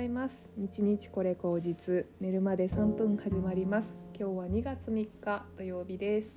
[0.00, 0.48] ざいます。
[0.56, 2.06] 日日これ口実。
[2.20, 3.98] 寝るまで3分始まります。
[4.18, 6.34] 今日は2月3日土曜日です。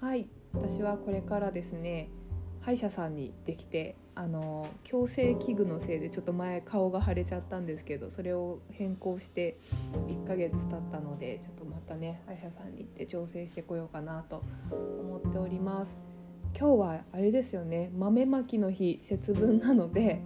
[0.00, 0.30] はい。
[0.54, 2.08] 私はこれからですね
[2.62, 9.58] 歯医者さんに行ってきてあの矯正器具のせいでちょっと前顔が腫れちゃったんですけどそれを変更して
[10.08, 14.40] 1ヶ月経ったのでちょっとまたね歯医者さんに行って調整してこようかなと
[14.70, 15.98] 思っております。
[16.58, 17.90] 今日はあれですよね。
[17.94, 20.22] 豆まきの日節分なので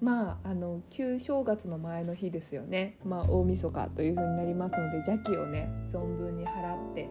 [0.00, 7.08] まああの旧正月の前の日ですよね、まあ、大晦日という風になりますので邪気をね存分に払って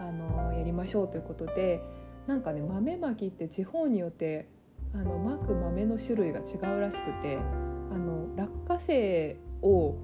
[0.00, 1.80] あのやりましょうということで
[2.26, 4.48] なんかね豆まきって地方によって
[4.94, 7.38] あのまく豆の種類が違うらしくて
[7.90, 9.96] あの落花生を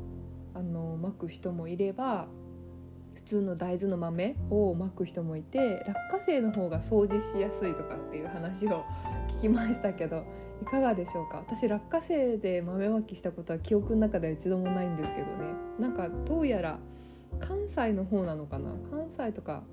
[0.55, 2.29] あのまく人もいれば
[3.15, 8.85] 普通の大豆の豆をまく人もいて落花生の方が掃除しやすいとかっていう話を
[9.29, 10.25] 聞きましたけど
[10.63, 11.39] いかがでしょうか？
[11.39, 15.33] 私落花生で豆まきしたことは記憶の中では一度もないんですけどね。
[15.79, 16.79] なんかどうやら
[17.41, 18.71] 関西の方なのかな？
[18.89, 19.65] 関西とか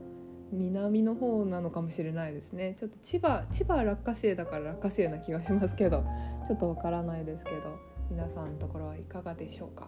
[0.52, 2.74] 南の方なのかもしれないですね。
[2.78, 6.04] ちょっと千葉千葉落花生だから落花生な気がしますけど。
[6.48, 7.58] ちょっとわからないですけど。
[8.10, 9.88] 皆さんのところはいかがでしょうか？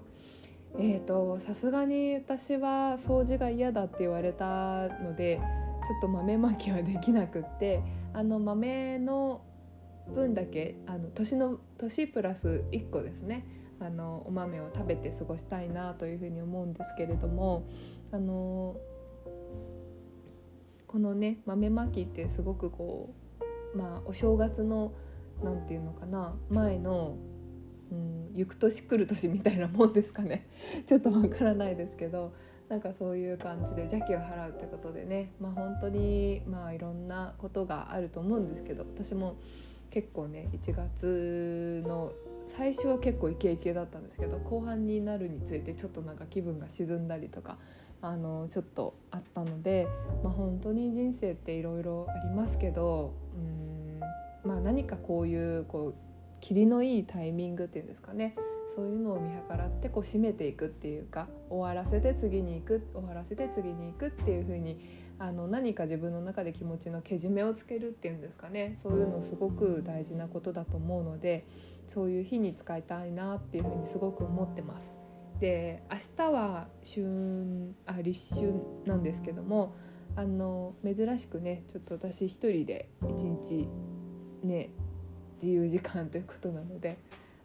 [0.78, 7.82] えーとさすがに私は掃除が嫌だって言われたのでちょっと豆まきはできなくって。
[8.14, 9.42] あの豆の
[10.10, 13.46] 分だけあの年の年プラス1個ですね。
[13.80, 17.68] あのお豆を食べて過ごしたいなというふうに思うんですけれども
[18.12, 18.78] あの
[20.86, 23.14] このね豆まきってすごくこ
[23.74, 24.94] うまあお正月の
[25.42, 27.18] 何て言うのかな前の、
[27.92, 30.48] うん、行く年来る年みたいなもんですかね。
[30.86, 32.34] ちょっとわからないですけど
[32.70, 39.38] なんかそういう感じで邪気を払うってことでねまあ本当にまあいろんなことがあると思うんですけど私も
[39.92, 42.12] 結構ね1月の
[42.46, 47.58] 最初は結構イケイケだったんですけど後半になるにつれてちょっとなんか気分が沈んだりとか
[48.02, 49.88] あのちょっとあったので、
[50.24, 55.96] まあ、本当に人生っていろいろありますけどうん、まあ、何かこういうこう
[56.40, 58.36] 霧のいいタイミングっていうんですかね。
[58.74, 64.80] そういうのを見計らってこう締めていくっていうか終わらせて次に行く終わらせて次に行くっていう風に
[65.20, 71.46] あの何か自分の中で気持ちのけじめをつけるっていうんですかねそういうのすごく大事なことだと思うので
[71.88, 74.96] そういう日に使いたいなっていう風にすごく思ってます。
[75.40, 78.54] で明日は春あ立春
[78.86, 79.74] なんですけども
[80.16, 83.68] あの珍しくねちょっと私一人で一日
[84.44, 84.70] ね
[85.42, 87.00] 自由時間ということなので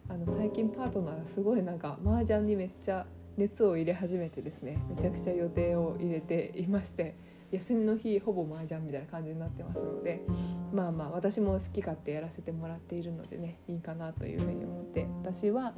[0.09, 3.05] あの最近パートナーがすごいなんか麻雀にめっちゃ
[3.37, 4.79] 熱を入れ始めてですね。
[4.89, 7.15] めちゃくちゃ予定を入れていまして
[7.51, 10.25] 休みの日ほぼ麻雀みたいな感じになってますので
[10.73, 15.07] まあまあ私も好き勝手やらせてもらっているのでねいいかなというふうに思って。
[15.21, 15.73] 私は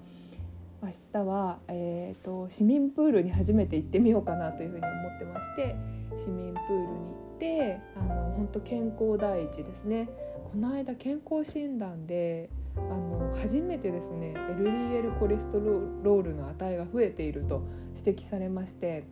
[0.81, 5.75] 明日は、えーと、市民プールに初めて行ってみようかなというふうに思ってまして
[6.15, 10.09] 市民プールに行ってあの本当健康第一ですね。
[10.51, 12.49] この間健康診断で
[12.91, 17.63] あの初めてですね LDL コレステロールの値が増えていると
[17.95, 19.05] 指摘されまして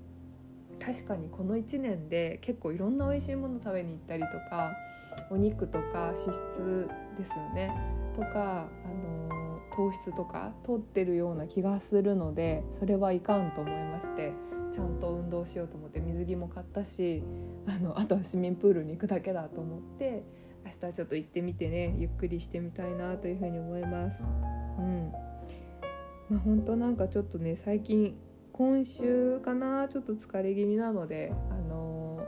[0.80, 4.74] 確かにこの1年で結構いろんな美味しいもの食べに行ったりとか
[5.30, 7.74] お肉とか脂質ですよね
[8.16, 14.34] とかあの糖質とか取ってるような気がするのでそれはいかんと思いまして
[14.72, 17.24] ちゃんと運動しようと思って水着も買ったし
[17.68, 20.24] あのあとは市民プールに行くだけだと思って
[20.68, 24.24] 明日ちょっと行ってみてねゆっくりしてみたいなというふうに思います。
[24.78, 25.12] うん
[26.30, 28.18] まあ、本当なんかちょっとね最近
[28.52, 32.20] 今週かなちょっと疲れ気味なので、あの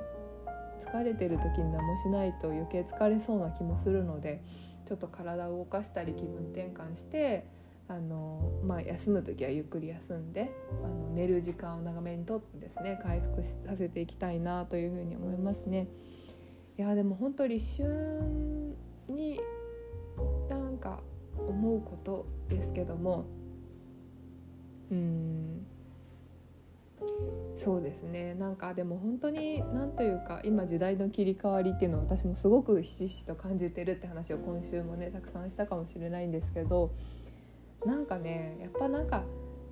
[0.79, 4.41] ー、疲れてる時に何もしないと余計疲れそうな気もするので
[4.85, 7.45] ちょっと体を動かしたり気分転換して
[7.87, 10.51] あの、まあ、休む時はゆっくり休んで
[10.83, 15.87] あの寝る時間を長めにとってですね回復させていきたいなというふうに思いますね。
[16.79, 18.73] いやでも本当立春
[19.09, 19.41] に
[20.49, 21.01] なんか
[21.35, 23.25] 思うことですけども
[24.89, 25.65] うん。
[27.57, 28.33] そうですね。
[28.33, 36.93] なんかでも本当に何というか今時代の切り替わりっていうのを私もすごくひしひしと感じてるって話を今週もねたくさんしたかもしれないんですけど
[37.85, 39.25] なんかねやっぱなんか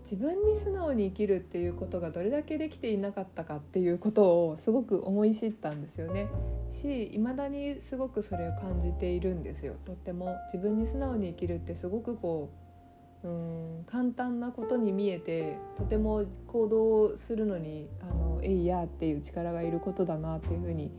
[0.09, 6.30] 自分に素直に生きるっていうことがどれだけできていなかったかっていうことをすごく思い知ったんですよね。
[6.69, 9.75] し未だにすごくそれを感じているんですよ。
[9.83, 10.38] とっても。
[10.45, 12.50] 自分に素直に生きるってすごくこ
[13.24, 13.31] うう
[13.81, 20.89] ん簡単なことに見えてとても行動するのにあのえいやっていう力がいることだなっていうふうに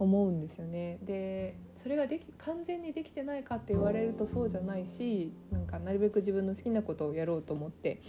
[0.00, 0.98] 思うんですよね。
[1.02, 8.02] でそれができ完全にできてないかって言われるとそうじゃないしなんかなるべく自分の好きなことをやろうと思って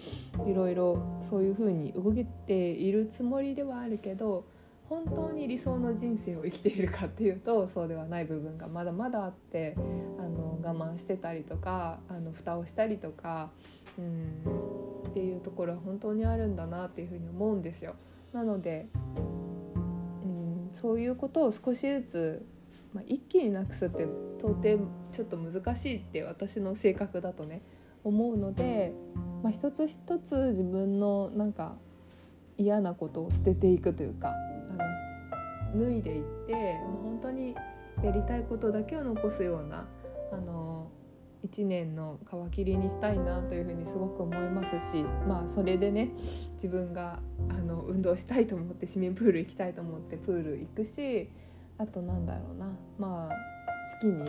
[0.48, 4.46] いろいろそういう風に動けているつもりではあるけど
[4.90, 9.76] 本当に理想の人生を生きているかっていうとそうではない部分がまだまだあって
[10.18, 13.52] あの我慢してたりとかあの蓋をしたりとか
[14.00, 17.94] うんっていうところは本当にあるんだなっていうふうに思うんですよ。
[18.34, 18.88] なので
[20.26, 22.46] うんそういうことを少しずつ、
[22.94, 24.08] まあ、一気になくすって
[24.40, 24.80] 到底
[25.12, 27.62] ちょっと難しいって私の性格だとね
[28.04, 28.94] 思うので、
[29.44, 31.76] まあ、一つ一つ自分のなんか
[32.58, 34.34] 嫌なことを捨てていくというか
[35.74, 37.56] あの脱いでいってもう本当に
[38.04, 39.88] やりたいことだけを残すような
[40.32, 40.90] あの
[41.46, 42.20] 1年の
[42.52, 46.12] 皮切りにしたいなというふうにすごく思いますしまあそれでね
[46.54, 47.20] 自分が
[47.50, 51.30] あの運動したいと思って市民プール行きたいと思ってプール行くし
[51.78, 53.58] あとなんだろうなまあ
[53.94, 54.24] 好きに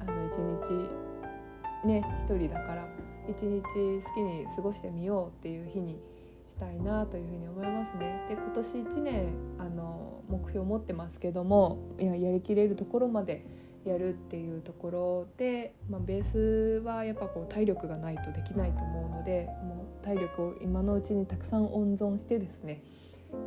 [0.00, 2.88] あの一日ね一人だから
[3.28, 6.00] 一日好きに過ごしてみようっていう日に
[6.46, 8.26] したいなというふうに思いますね。
[8.28, 9.26] で今年1年
[9.58, 13.44] あの目標を持ってますけどもややりきれるところまで
[13.84, 22.82] やるっていうところで、まあ、ベースはやっぱこう体力がないとできないと思うのでもう体力を今のうちにたくさん温存してですね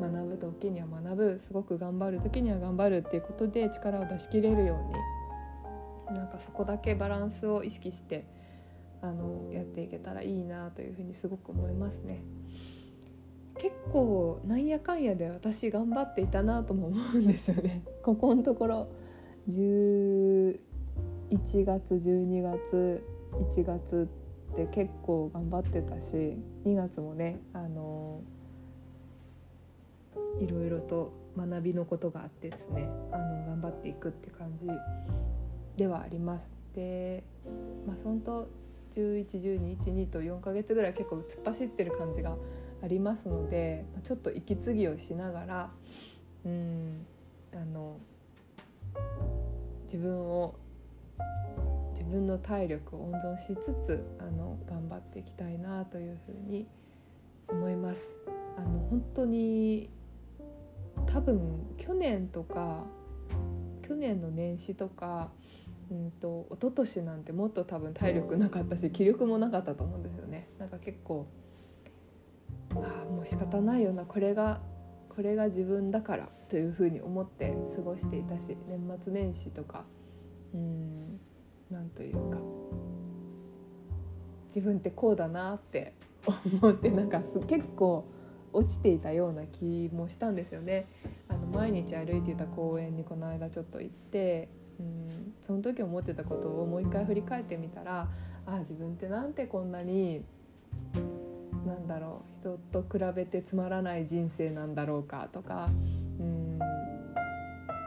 [0.02, 1.40] 学ぶ時には学ぶ。
[1.40, 4.80] すごく頑張る時には頑張るっていうことで力を出し切れるよ
[6.10, 8.26] うになんかそこだけバランスを意識して
[9.02, 12.24] あのやっていけたらいいなというふうにすごく思いますね。
[13.58, 17.84] 結構なんやかんやで私頑張っていたなとも思うんですよね。
[18.04, 18.88] ここのところ
[19.48, 20.60] 11
[21.64, 23.04] 月12月
[23.54, 24.10] 1月
[24.54, 28.22] って結構頑張ってたし2月もねあの
[30.40, 34.68] いろいろと学びのことがあってですねあの頑張っていくって感じ
[35.78, 36.50] ではあります。
[36.74, 37.24] で
[37.88, 38.48] まあ本当
[38.92, 42.38] 111212と4ヶ月ぐらい結構突っ走ってる感じが
[42.82, 45.72] ありますのでちょっと息継ぎをしながら
[46.46, 47.06] うん
[47.54, 47.98] あの
[49.84, 50.56] 自分を
[51.92, 56.68] 自分の体力を温存しつつあの頑張っていきたいなというふうに
[57.48, 58.20] 思います。
[58.58, 59.90] あの本当に
[61.08, 62.86] 多分去年とか
[63.88, 65.32] 去年の年始とか
[65.92, 70.50] うんと一昨年なんてもっと多分体力なかったし気力もなかったと思うんですよね。
[70.58, 71.28] なんか結構
[72.76, 74.62] ああもう仕方ないよなこれが
[75.10, 79.86] これが自分だからというふうに思って過ごしていたし年末年始とか
[80.54, 81.20] うん
[81.70, 82.38] なんというか
[84.48, 85.94] 自分ってこうだなって
[86.62, 88.06] 思ってなんか結構
[88.56, 90.88] 落ちていたような気もしたんですよね。
[91.28, 94.50] あの毎日歩いていた公園にこの間ちょっと行って
[94.80, 98.08] うんその時思ってたことをもう一回振り返ってみたら
[98.46, 100.24] ああ自分ってなんてこんなに
[101.66, 105.70] なんだろう人と比べてつまらない人生なんだろうかとか
[106.20, 106.60] うん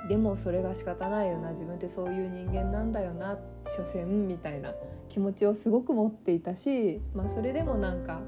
[0.09, 4.75] でもそれが仕方ないよな自分ってそういう人間なんだよな所詮みたいな
[5.09, 8.21] 気持ちをすごく持っていたし、まあ、それでもなんか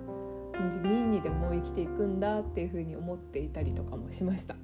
[0.70, 4.56] 地味にでも生きていくんだっていうふうに思っていたりとかもしました。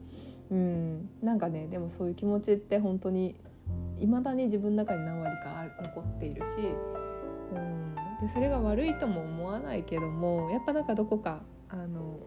[0.50, 3.36] うんなんかねでもそういう気持ちって本当に
[3.98, 6.50] 未だに自分の中に何割か残っているし、
[7.52, 12.20] うん、でそれが悪いとも思わないけどもやっぱなんかどこかあの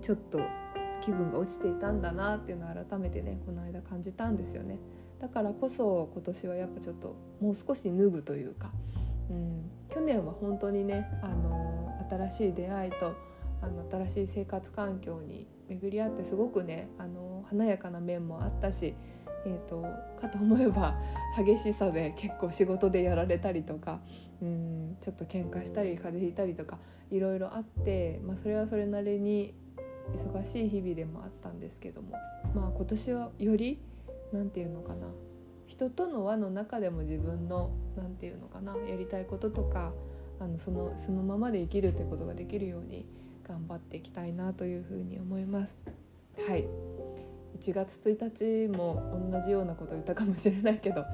[0.00, 0.40] ちょっと
[1.02, 4.78] 気分が落ちていたんだなっていうのを改めてねこの間感じたんですよね
[5.20, 8.70] だからこそ今年はやっぱちょっともう少し脱ぐというか、
[9.30, 11.67] うん、去年は本当にねあの
[12.08, 13.14] 新しい出会いと
[13.60, 18.94] あの新しい生活環境に巡り合ってすごくねあの華やかな面もあったし
[19.46, 19.82] えーと、
[20.20, 20.98] かと思えば
[21.36, 24.00] 激しさで結構仕事でやられたりとか
[24.42, 26.78] うんちょっと喧嘩したり風邪ひいたりとか
[27.10, 29.54] いろいろあって、まあ、それはそれなりに
[30.12, 32.12] 忙しい日々でもあったんですけども、
[32.54, 33.80] まあ、今年はより
[34.32, 35.06] 何て言うのかな
[35.66, 39.92] 人との輪の中でも自分の何て言うのかなやりたいこととか
[40.40, 43.06] あのそのそのままで生きるってことができるように
[43.46, 45.80] 頑張っていきたいなというふうに思います。
[46.46, 46.68] はい。
[47.60, 51.04] 1月1日も同じようなことを言ったかもしれないけど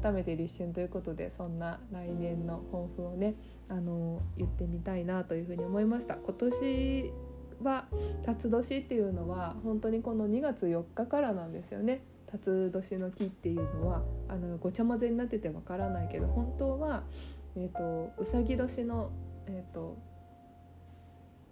[0.00, 3.34] 改めて立春ということでそんな来年の抱負をね
[3.68, 6.14] あの言ってみたいなというふうに思いました。
[6.14, 7.12] 今年
[7.62, 7.86] は
[8.22, 12.04] 辰年っていうのは本当にこの2月4日からなんですよね。
[12.30, 17.04] 辰年の木っていうのはあのごちゃ混ぜになっててわからないけど本当は、
[17.58, 19.10] えーと、うさぎ年の、
[19.46, 19.98] えーと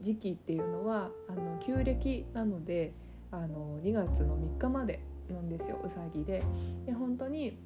[0.00, 2.92] 時期っていうのはあの旧暦なので
[3.30, 6.42] あの2月の3日までなんですようさぎで。
[6.84, 7.58] で本当に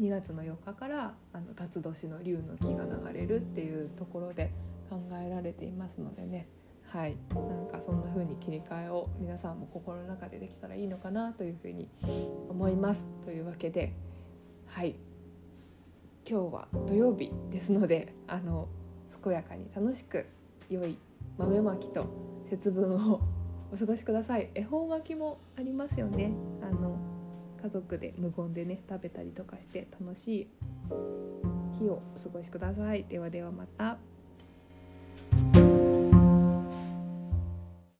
[0.00, 4.52] 2月の4日からあの辰年の龍の木が流れるっていうところで
[4.90, 6.48] 考えられていますのでね。
[6.88, 7.16] はい。
[7.34, 11.88] なんかそんな風に切り替えを皆さんも心の中でできたらいいのかなというふうに
[12.48, 13.06] 思います。
[13.24, 13.92] というわけで
[14.66, 14.96] はい。
[16.28, 18.66] 今日は土曜日ですのであの
[19.22, 20.26] 健やかに楽しく
[20.68, 20.98] 良い
[21.38, 22.06] 豆まきと
[22.50, 23.20] 節分を
[23.72, 24.50] お過ごしください。
[24.54, 26.32] 恵方巻きもありますよね。
[26.62, 26.98] あの
[27.62, 30.48] 家族で無言でね食べたりとかして楽しい
[31.78, 33.04] 日をお過ごしください。
[33.04, 33.98] ではではまた。